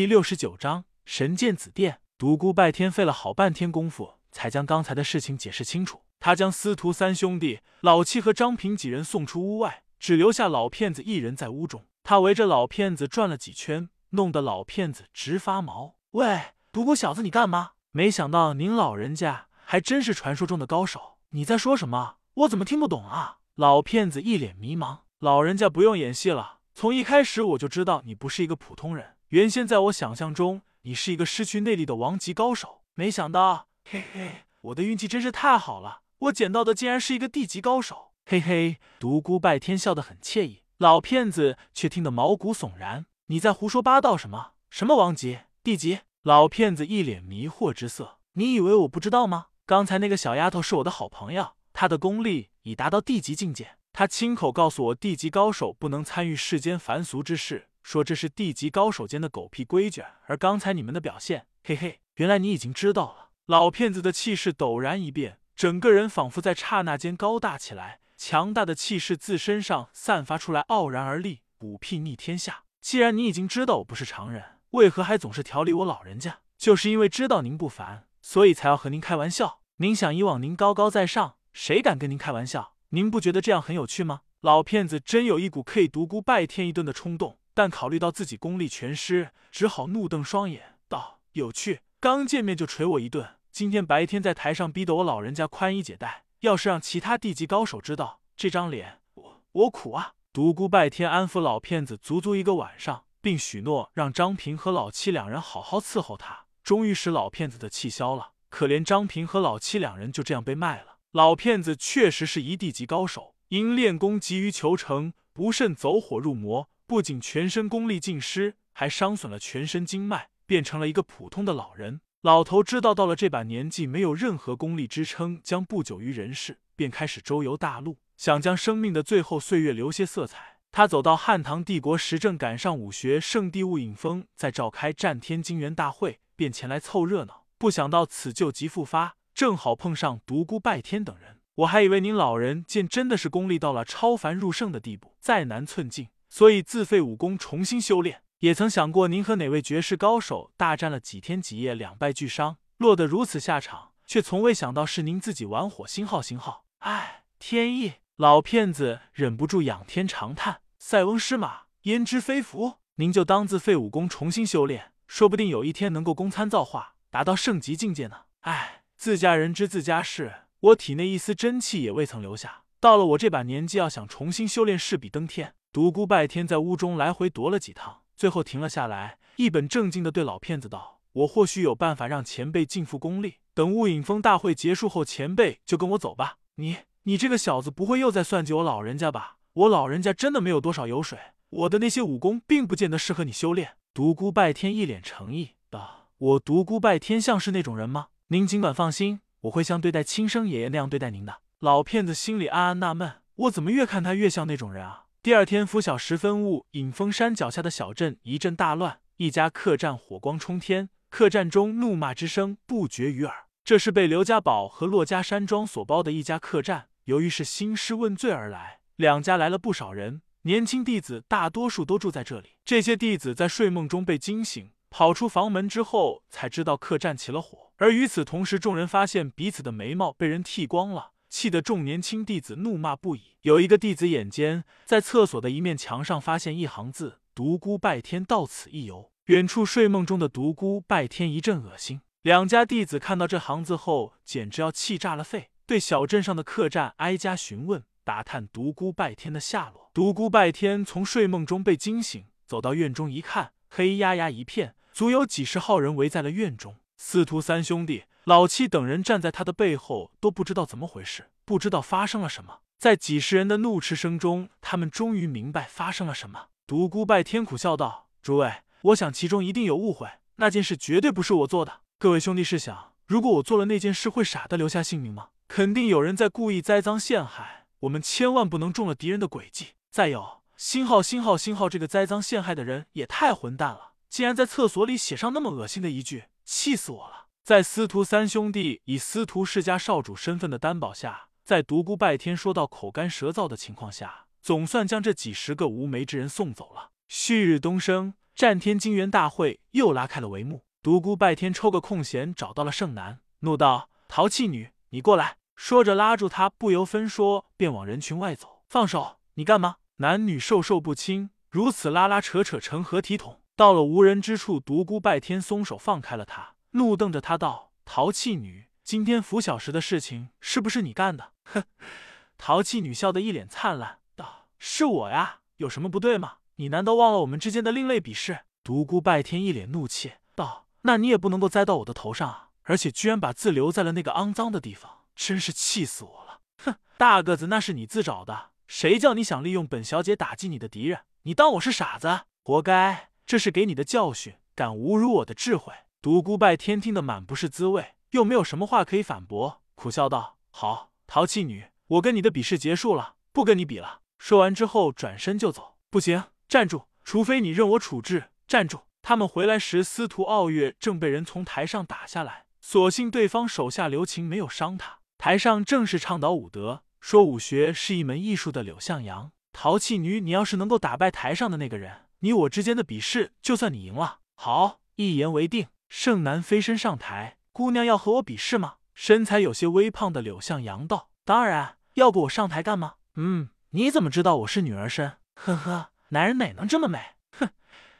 [0.00, 2.00] 第六十九章神剑紫电。
[2.16, 6.00] 独孤拜天费了好半天功夫，才将刚才的事情解释清楚。
[6.18, 11.84] 他将司徒三兄弟、老七和张平几人送出屋外，只留下老骗子一人在屋中。
[12.02, 15.96] 他围着老骗子转了几圈，弄得老骗子直发毛。
[16.12, 17.72] 喂，独孤小子，你干嘛？
[17.90, 21.18] 没想到您老人家还真是传说中的高手。
[21.32, 22.14] 你在说什么？
[22.32, 23.40] 我怎么听不懂啊？
[23.56, 25.00] 老骗子一脸迷茫。
[25.18, 29.16] 老人家不用演戏了，从一开始我就知道你不是一个普通人。
[29.30, 38.78] 原先在我想象中，你是一个失去内力的王级高手，没想到，嘿嘿，我的运气真是太好了，我捡到的竟然是一个地级高手，嘿嘿。
[38.98, 43.06] 独孤拜天笑得很惬意，老骗子却听得毛骨悚然。
[43.26, 44.54] 你在胡说八道什么？
[44.68, 46.00] 什么王级、地级？
[46.24, 48.18] 老骗子一脸迷惑之色。
[48.32, 49.46] 你以为我不知道吗？
[49.64, 57.68] 刚才那个小丫头是我的好朋友，她的功力已达到地级境界，她亲口告诉我，地级高手不能参与世间凡俗之事。
[57.82, 63.30] 说这是地级高手间的狗屁规矩，而刚才你们的表现，嘿嘿，原来你已经知道了。
[63.46, 72.64] 老骗子的气势陡然一变，整个人仿佛在刹那间高大起来，强大的气势自身上散发出来，傲然而立，虎屁逆天下。
[72.80, 76.40] 既然你已经知道我不是常人，为何还总是调理我老人家？
[76.56, 79.60] 就是因为知道您不凡，所以才要和您开玩笑。
[79.78, 82.74] 您想以往您高高在上，谁敢跟您开玩笑？
[82.90, 84.20] 您不觉得这样很有趣吗？
[84.42, 87.38] 老骗子真有一股可以独孤拜天一顿的冲动。
[87.60, 93.36] 但考虑到自己功力全失，只好怒瞪双眼，道：“有趣，刚见面就捶我一顿。
[93.52, 108.30] 今天白天在台上逼得我老人家宽衣解带，要是让其他地级高手知道，这张脸我我苦啊！”独孤拜天安抚老骗子足足一个晚上，并许诺让张平和老七两人好好伺候他，终于使老骗子的气消了。
[108.48, 110.96] 可怜张平和老七两人就这样被卖了。
[111.10, 116.70] 老骗子确实是一地级高手，因练功急于求成，不慎走火入魔。
[116.90, 122.00] 不仅全身功力尽失，还伤损了全身经脉，变成了一个普通的老人。
[122.22, 130.56] 老头知道到了这把年纪没有任何功力支撑，将不久于人世，便开始周游大陆，想将生命的最后岁月留些色彩。
[130.72, 137.44] 他走到汉唐帝国时，正赶上武学圣地雾隐峰在召开战天金元大会，便前来凑热闹。
[137.56, 141.38] 不想到此旧疾复发，正好碰上独孤拜天等人。
[141.54, 146.08] 我还以为您老人见真的是功力到了超凡入圣的地步，再难寸进。
[146.30, 148.22] 所以自废武功，重新修炼。
[148.38, 156.64] 也曾想过您和哪位绝世高手大战了几天几夜，两败俱伤，落得如此下场，却从未想到是您自己玩火星号星号。
[156.78, 157.94] 唉，天意！
[158.16, 162.76] 老骗子忍不住仰天长叹：“塞翁失马，焉知非福？
[162.96, 172.62] 您就当自废武功，重新修炼，说不定有一天能够功参造化，达到圣级境界呢。”唉，自家人知自家事，我体内一丝真气也未曾留下。
[172.78, 175.54] 到了我这把年纪，要想重新修炼，势比登天。
[175.72, 183.36] 独孤拜天在屋中来回踱了几趟，最后停了下来，一本正经的对老骗子道：“我或许有办法让前辈尽复功力。
[183.54, 189.36] 等雾隐峰大会结束后，前辈就跟我走吧。”你你这个小子，不会又在算计我老人家吧？
[189.52, 191.16] 我老人家真的没有多少油水，
[191.50, 193.76] 我的那些武功并不见得适合你修炼。
[193.94, 198.08] 独孤拜天一脸诚意道：“我独孤拜天像是那种人吗？
[198.26, 205.04] 您尽管放心，我会像对待亲生爷爷那样对待您的。”老骗子心里暗暗纳闷：我怎么越看他越像那种人啊？
[205.22, 213.44] 第二天拂晓时分，雾隐峰山脚下的小镇一阵大乱，一家客栈火光冲天，客栈中怒骂之声不绝于耳。
[213.62, 222.56] 这是被刘家堡和骆家山庄所包的一家客栈，由于是兴师问罪而来，两家来了不少人，年轻弟子大多数都住在这里。
[222.64, 227.72] 这些弟子在睡梦中被惊醒，跑出房门之后，才知道客栈起了火。
[227.76, 231.10] 而与此同时，众人发现彼此的眉毛被人剃光了。
[231.30, 233.36] 气得众年轻弟子怒骂不已。
[233.42, 242.00] 有一个弟子眼尖，在厕所的一面墙上发现一行字：“独孤拜天到此一游。”远处睡梦中的独孤拜天一阵恶心。
[242.22, 249.90] 两家弟子看到这行字后，简直要气炸了肺，对小镇上的客栈挨家询问，打探独孤拜天的下落。
[249.94, 256.76] 独孤拜天从睡梦中被惊醒，走到院中一看，黑压压一片，足有几十号人围在了院中。
[256.96, 258.02] 司徒三兄弟。
[258.24, 262.60] 老七等人站在他的背后，都不知道怎么回事，不知道发生了什么。
[262.78, 266.46] 在几十人的怒斥声中，他们终于明白发生了什么。
[266.66, 271.80] 独孤拜天苦笑道：“诸位，我想其中一定有误会，那件事绝对不是我做的。
[271.98, 275.28] 各位兄弟，试想，如果我做了那件事，会傻的留下性命吗？
[275.48, 279.70] 肯定有人在故意栽赃陷害，我们千万不能中了敌人的诡计。
[279.90, 287.19] 再有，星号星号星号这个栽赃陷害的人也太混蛋了，竟然在厕所里写上那么恶心的一句，气死我了。”
[287.50, 296.92] 在司徒三兄弟以司徒世家少主身份的担保下，在独孤拜天说到口干舌燥的情况下，总算将这几十个无眉之人送走了。
[297.08, 300.62] 旭日东升，战天金元大会又拉开了帷幕。
[300.80, 308.62] 独孤拜天抽个空闲找到了盛南，怒道：“淘气女，你过来！”说着拉住他，不由分说便往人群外走。
[308.68, 309.16] 放手！
[309.34, 309.78] 你干嘛？
[309.96, 313.40] 男女授受不亲，如此拉拉扯扯成何体统？
[313.56, 321.64] 到了无人之处，独孤拜天松手放开了他，怒瞪着他道：“淘气女，今天拂晓时的事情是不是你干的？”哼！
[322.38, 326.38] 淘气女笑得一脸灿烂，道：“是我呀，有什么不对吗？
[326.56, 330.66] 你难道忘了我们之间的另类比试？”独孤拜天一脸怒气道。
[330.82, 332.48] 那你也不能够栽到我的头上啊！
[332.62, 336.40] 而且居然把字留在了那个肮脏的地方，真是气死我了！
[336.64, 341.00] 哼，大个子那是你自找的，谁叫你想利用本小姐打击你的敌人？
[341.22, 342.20] 你当我是傻子？
[342.42, 343.10] 活该！
[343.26, 345.72] 这是给你的教训，敢侮辱我的智慧！
[346.02, 355.76] 独孤拜天听得满不是滋味，又没有什么话可以反驳，苦笑道：“好，淘气女，我跟你的比试结束了，不跟你比了。”说完之后转身就走。
[355.90, 356.84] 不行，站住！
[357.04, 358.80] 除非你任我处置，站住！
[359.02, 362.46] 他们回来时，司徒傲月正被人从台上打下来。
[362.62, 365.00] 所幸对方手下留情，没有伤他。
[365.18, 369.32] 台上正是倡导武德、说武学是一门艺术的柳向阳。
[369.52, 374.20] 淘气女，你要是能够打败台上的那个人，你我之间的比试就算你赢了。
[374.34, 375.66] 好，一言为定。
[375.90, 378.76] 盛南飞身上台，姑娘要和我比试吗？
[378.94, 385.18] 身材有些微胖的柳向阳道：“当然，要不我上台干嘛？”嗯，你怎么知道我是女儿身？
[385.34, 387.16] 呵呵，男人哪能这么美？
[387.32, 387.50] 哼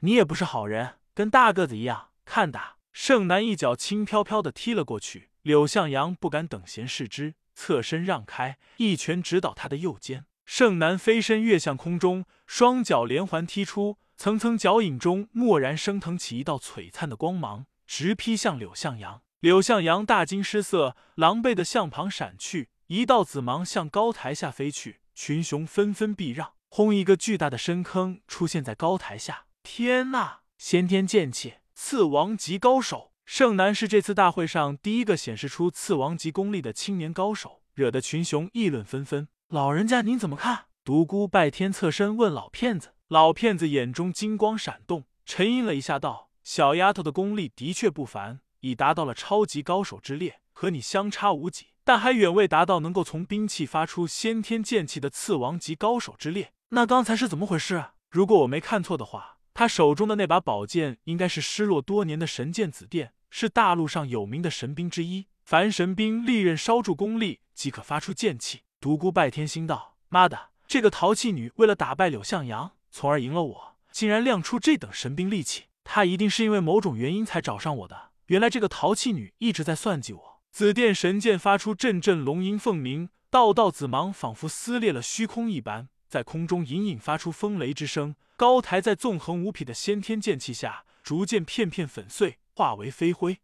[0.00, 2.76] 你也不是好人，跟大个子一样，看打！
[2.92, 10.26] 盛南一脚轻飘飘的踢了过去，柳向阳不敢等闲视之，侧身让开，一拳直捣他的右肩。
[10.44, 19.22] 盛南飞身跃向空中，双脚连环踢出，层层脚影中蓦然升腾起一道璀璨的光芒，直劈向柳向阳。
[19.40, 26.52] 柳向阳大惊失色，狼狈的向旁闪去，一道紫芒向高台下飞去，群雄纷纷避让。
[26.68, 26.94] 轰！
[26.94, 29.46] 一个巨大的深坑出现在高台下。
[29.62, 30.40] 天呐！
[30.58, 39.28] 先天剑气，刺王级高手盛南是这次大会上第一个显示出刺王级功力的青年高手，惹得群雄议论纷纷。
[39.48, 40.66] 老人家您怎么看？
[40.84, 42.92] 独孤拜天侧身问老骗子。
[43.08, 56.54] 老骗子眼中金光闪动，沉吟了一下，道：“小丫头的功力的确不凡，已达到了超级高手之列，和你相差无几，但还远未达到能够从兵器发出先天剑气的刺王级高手之列。
[56.70, 57.90] 那刚才是怎么回事？
[58.08, 65.26] 如果我没看错的话。”他手中的那把宝剑应该是失落多年的神剑紫电，是大陆上有名的神兵之一。
[65.44, 68.62] 凡神兵利刃烧铸功力即可发出剑气。
[68.80, 75.64] 独孤拜天心道：“妈的，这个淘气女为了打败柳向阳，从而赢了我，竟然亮出这等神兵利器。
[75.90, 78.10] 他一定是因为某种原因才找上我的。
[78.26, 88.14] 原来这个淘气女一直在算计我。”紫电神剑发出阵阵龙吟凤鸣，道道紫芒仿佛撕裂了虚空一般，在空中隐隐发出风雷之声。
[88.36, 93.38] 高台在纵横无匹的先天剑气下，逐渐片片粉碎，化为飞灰。